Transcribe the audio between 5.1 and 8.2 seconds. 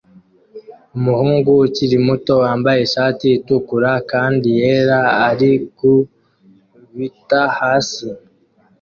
arikubita hasi